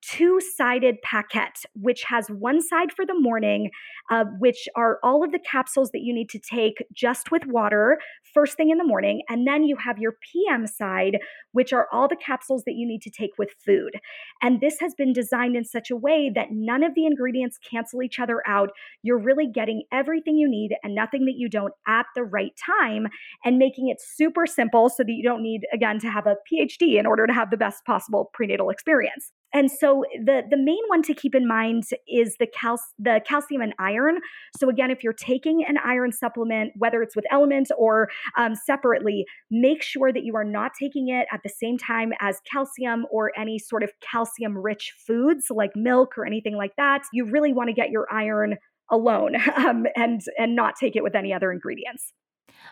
[0.01, 3.69] two sided packet, which has one side for the morning,
[4.09, 7.99] uh, which are all of the capsules that you need to take just with water
[8.33, 9.21] first thing in the morning.
[9.29, 11.17] And then you have your PM side,
[11.51, 13.99] which are all the capsules that you need to take with food.
[14.41, 18.01] And this has been designed in such a way that none of the ingredients cancel
[18.01, 18.69] each other out.
[19.03, 23.07] You're really getting everything you need and nothing that you don't at the right time
[23.43, 26.99] and making it super simple so that you don't need, again, to have a PhD
[26.99, 29.31] in order to have the best possible prenatal experience.
[29.53, 33.61] And so the the main one to keep in mind is the cal- the calcium
[33.61, 34.19] and iron.
[34.57, 39.25] So again, if you're taking an iron supplement, whether it's with Element or um, separately,
[39.49, 43.31] make sure that you are not taking it at the same time as calcium or
[43.37, 47.01] any sort of calcium rich foods like milk or anything like that.
[47.11, 48.57] You really want to get your iron
[48.91, 52.13] alone um, and and not take it with any other ingredients.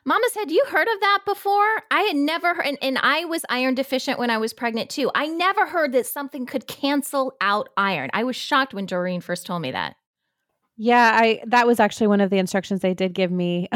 [0.05, 1.83] Mama said, you heard of that before?
[1.91, 5.11] I had never heard, and, and I was iron deficient when I was pregnant too.
[5.13, 8.09] I never heard that something could cancel out iron.
[8.13, 9.95] I was shocked when Doreen first told me that.
[10.79, 13.67] Yeah, I that was actually one of the instructions they did give me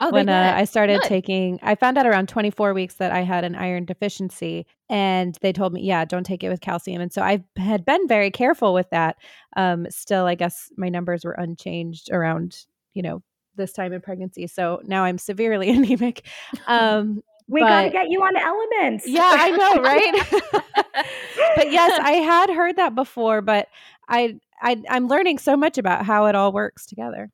[0.00, 1.08] oh, when uh, I started Good.
[1.08, 1.58] taking.
[1.62, 5.74] I found out around 24 weeks that I had an iron deficiency, and they told
[5.74, 7.02] me, yeah, don't take it with calcium.
[7.02, 9.16] And so I had been very careful with that.
[9.54, 13.22] Um, still, I guess my numbers were unchanged around you know
[13.60, 16.26] this time in pregnancy, so now I'm severely anemic.
[16.66, 19.06] Um, we got to get you on elements.
[19.06, 20.64] Yeah, I know, right?
[21.56, 23.68] but yes, I had heard that before, but
[24.08, 27.30] I I, I'm learning so much about how it all works together.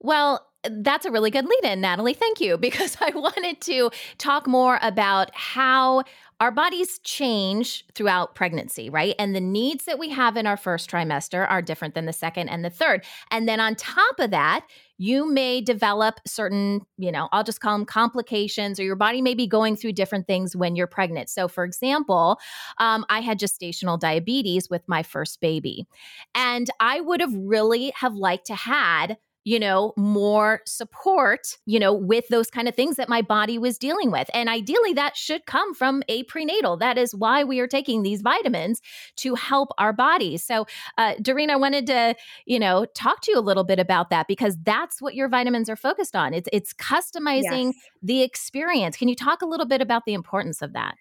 [0.00, 2.14] Well, that's a really good lead in, Natalie.
[2.14, 6.04] Thank you, because I wanted to talk more about how
[6.40, 9.16] our bodies change throughout pregnancy, right?
[9.18, 12.48] And the needs that we have in our first trimester are different than the second
[12.48, 13.04] and the third.
[13.32, 14.64] And then on top of that,
[14.98, 19.34] you may develop certain, you know, I'll just call them complications, or your body may
[19.34, 21.28] be going through different things when you're pregnant.
[21.28, 22.38] So, for example,
[22.78, 25.86] um, I had gestational diabetes with my first baby,
[26.34, 29.18] and I would have really have liked to had
[29.48, 33.78] you know, more support, you know, with those kind of things that my body was
[33.78, 34.28] dealing with.
[34.34, 36.76] And ideally, that should come from a prenatal.
[36.76, 38.82] That is why we are taking these vitamins
[39.16, 40.44] to help our bodies.
[40.44, 40.66] So,
[40.98, 44.28] uh, Doreen, I wanted to, you know, talk to you a little bit about that
[44.28, 46.34] because that's what your vitamins are focused on.
[46.34, 47.74] It's it's customizing yes.
[48.02, 48.98] the experience.
[48.98, 50.96] Can you talk a little bit about the importance of that?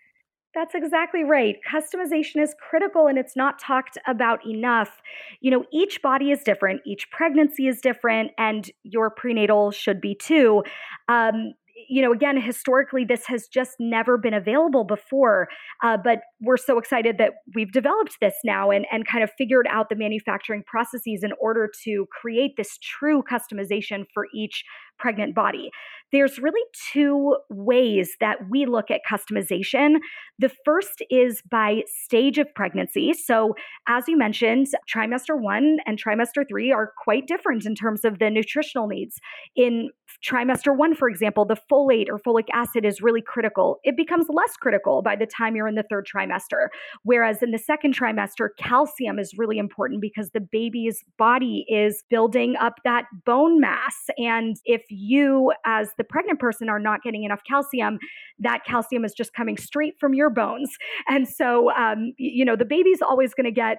[0.58, 1.58] That's exactly right.
[1.72, 5.04] Customization is critical and it's not talked about enough.
[5.40, 10.16] You know, each body is different, each pregnancy is different, and your prenatal should be
[10.16, 10.64] too.
[11.10, 11.54] Um,
[11.88, 15.48] you know, again, historically, this has just never been available before.
[15.84, 19.68] Uh, but we're so excited that we've developed this now and, and kind of figured
[19.70, 24.64] out the manufacturing processes in order to create this true customization for each
[25.00, 25.72] pregnant body.
[26.12, 26.62] There's really
[26.94, 29.98] two ways that we look at customization.
[30.40, 33.14] The first is by stage of pregnancy.
[33.14, 33.56] So,
[33.90, 38.30] as you mentioned, trimester one and trimester three are quite different in terms of the
[38.30, 39.20] nutritional needs.
[39.56, 39.90] In
[40.26, 43.80] trimester one, for example, the folate or folic acid is really critical.
[43.84, 46.68] It becomes less critical by the time you're in the third trimester.
[47.04, 52.56] Whereas in the second trimester, calcium is really important because the baby's body is building
[52.56, 53.96] up that bone mass.
[54.18, 58.00] And if you, as the pregnant person, are not getting enough calcium,
[58.40, 60.70] that calcium is just coming straight from your bones.
[61.08, 63.78] And so, um, you know, the baby's always going to get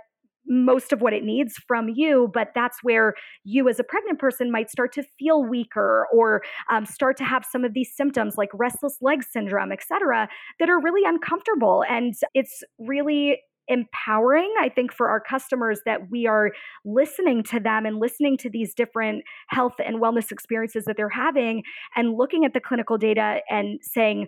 [0.48, 3.12] most of what it needs from you but that's where
[3.44, 6.42] you as a pregnant person might start to feel weaker or
[6.72, 10.26] um, start to have some of these symptoms like restless leg syndrome et cetera
[10.58, 13.38] that are really uncomfortable and it's really
[13.68, 16.52] empowering i think for our customers that we are
[16.84, 21.62] listening to them and listening to these different health and wellness experiences that they're having
[21.96, 24.26] and looking at the clinical data and saying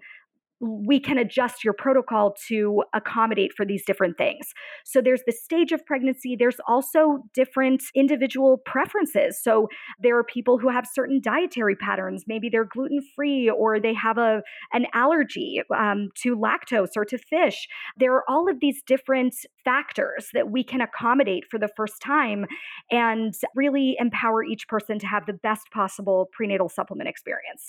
[0.61, 4.53] we can adjust your protocol to accommodate for these different things.
[4.85, 6.37] So there's the stage of pregnancy.
[6.39, 9.41] There's also different individual preferences.
[9.43, 9.69] So
[10.01, 12.25] there are people who have certain dietary patterns.
[12.27, 14.43] Maybe they're gluten free or they have a
[14.73, 17.67] an allergy um, to lactose or to fish.
[17.97, 19.35] There are all of these different
[19.65, 22.47] factors that we can accommodate for the first time
[22.91, 27.67] and really empower each person to have the best possible prenatal supplement experience.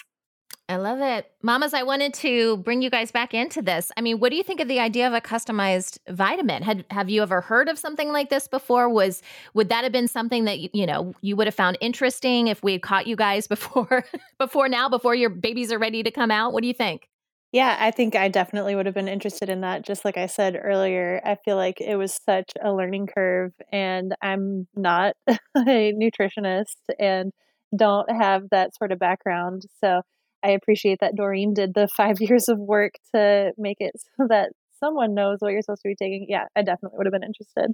[0.72, 1.30] I love it.
[1.41, 3.91] Mamas, I wanted to bring you guys back into this.
[3.97, 6.63] I mean, what do you think of the idea of a customized vitamin?
[6.63, 8.88] Had have you ever heard of something like this before?
[8.88, 9.22] Was
[9.53, 12.63] would that have been something that you, you know, you would have found interesting if
[12.63, 14.05] we had caught you guys before
[14.39, 16.53] before now, before your babies are ready to come out?
[16.53, 17.09] What do you think?
[17.51, 19.82] Yeah, I think I definitely would have been interested in that.
[19.82, 24.15] Just like I said earlier, I feel like it was such a learning curve, and
[24.22, 27.34] I'm not a nutritionist and
[27.76, 29.63] don't have that sort of background.
[29.84, 30.01] So
[30.43, 34.51] I appreciate that Doreen did the five years of work to make it so that
[34.79, 36.25] someone knows what you're supposed to be taking.
[36.27, 37.73] Yeah, I definitely would have been interested.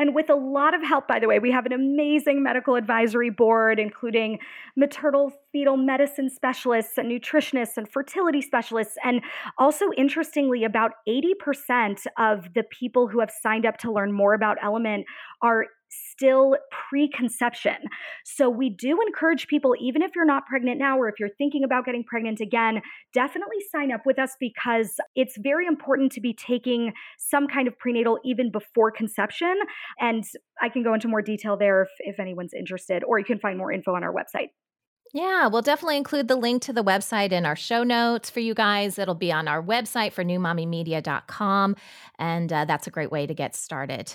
[0.00, 3.28] And with a lot of help, by the way, we have an amazing medical advisory
[3.28, 4.38] board, including
[4.74, 8.96] maternal fetal medicine specialists and nutritionists and fertility specialists.
[9.04, 9.20] And
[9.58, 14.56] also, interestingly, about 80% of the people who have signed up to learn more about
[14.62, 15.04] Element
[15.42, 16.56] are still
[16.88, 17.76] preconception.
[18.24, 21.64] So we do encourage people, even if you're not pregnant now or if you're thinking
[21.64, 22.80] about getting pregnant again,
[23.12, 27.78] definitely sign up with us because it's very important to be taking some kind of
[27.78, 29.54] prenatal even before conception.
[29.98, 30.24] And
[30.60, 33.58] I can go into more detail there if, if anyone's interested, or you can find
[33.58, 34.48] more info on our website.
[35.12, 38.54] Yeah, we'll definitely include the link to the website in our show notes for you
[38.54, 38.96] guys.
[38.96, 41.76] It'll be on our website for newmommymedia.com.
[42.18, 44.14] And uh, that's a great way to get started.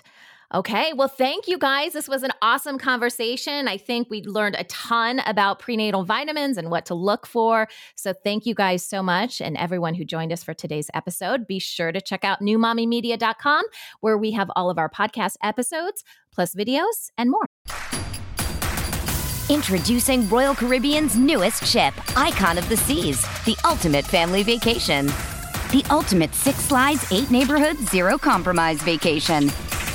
[0.56, 1.92] Okay, well, thank you guys.
[1.92, 3.68] This was an awesome conversation.
[3.68, 7.68] I think we learned a ton about prenatal vitamins and what to look for.
[7.96, 9.42] So, thank you guys so much.
[9.42, 13.66] And everyone who joined us for today's episode, be sure to check out newmommymedia.com,
[14.00, 17.48] where we have all of our podcast episodes, plus videos and more.
[19.50, 25.08] Introducing Royal Caribbean's newest ship, Icon of the Seas, the ultimate family vacation.
[25.72, 29.52] The ultimate six slides, eight neighborhoods, zero compromise vacation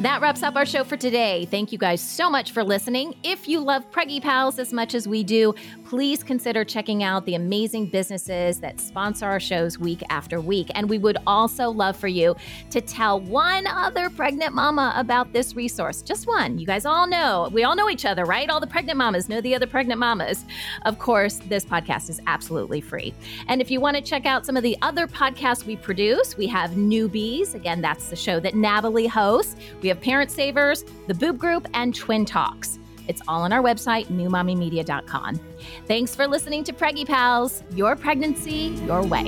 [0.00, 1.46] That wraps up our show for today.
[1.50, 3.14] Thank you guys so much for listening.
[3.24, 5.54] If you love Preggy Pals as much as we do,
[5.86, 10.68] please consider checking out the amazing businesses that sponsor our shows week after week.
[10.74, 12.34] And we would also love for you
[12.70, 16.02] to tell one other pregnant mama about this resource.
[16.02, 16.58] Just one.
[16.58, 18.50] You guys all know, we all know each other, right?
[18.50, 20.44] All the pregnant mamas know the other pregnant mamas.
[20.82, 23.14] Of course, this podcast is absolutely free.
[23.46, 26.48] And if you want to check out some of the other podcasts we produce, we
[26.48, 27.54] have Newbies.
[27.54, 29.54] Again, that's the show that Natalie hosts.
[29.82, 32.80] We have Parent Savers, the Boob Group, and Twin Talks.
[33.08, 35.40] It's all on our website, newmommymedia.com.
[35.86, 39.24] Thanks for listening to Preggy Pals, your pregnancy, your way.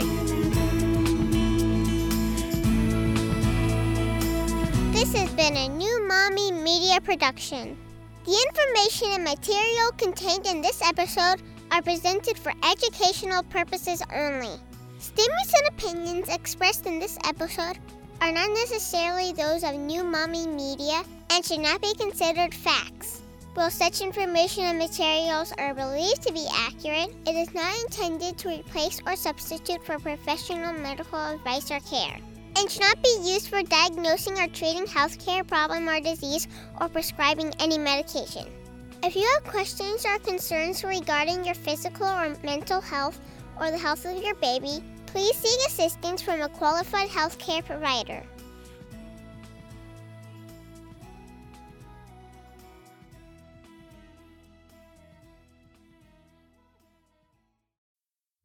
[4.92, 7.76] This has been a New Mommy Media production.
[8.24, 14.56] The information and material contained in this episode are presented for educational purposes only.
[14.98, 17.78] Statements and opinions expressed in this episode
[18.20, 23.22] are not necessarily those of New Mommy Media and should not be considered facts.
[23.58, 28.50] While such information and materials are believed to be accurate, it is not intended to
[28.50, 32.20] replace or substitute for professional medical advice or care,
[32.54, 36.46] and should not be used for diagnosing or treating healthcare problem or disease
[36.80, 38.46] or prescribing any medication.
[39.02, 43.18] If you have questions or concerns regarding your physical or mental health
[43.60, 48.22] or the health of your baby, Please seek assistance from a qualified healthcare provider.